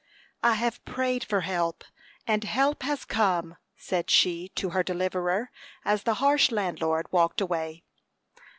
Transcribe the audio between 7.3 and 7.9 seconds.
away.